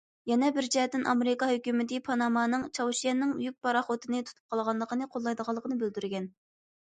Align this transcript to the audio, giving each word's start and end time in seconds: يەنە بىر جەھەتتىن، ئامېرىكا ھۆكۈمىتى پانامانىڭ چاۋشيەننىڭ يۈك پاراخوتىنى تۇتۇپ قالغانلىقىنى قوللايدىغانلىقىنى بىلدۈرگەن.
يەنە 0.29 0.47
بىر 0.53 0.67
جەھەتتىن، 0.75 1.03
ئامېرىكا 1.11 1.49
ھۆكۈمىتى 1.49 1.99
پانامانىڭ 2.07 2.63
چاۋشيەننىڭ 2.77 3.35
يۈك 3.45 3.59
پاراخوتىنى 3.67 4.23
تۇتۇپ 4.31 4.55
قالغانلىقىنى 4.57 5.11
قوللايدىغانلىقىنى 5.13 5.79
بىلدۈرگەن. 5.85 6.29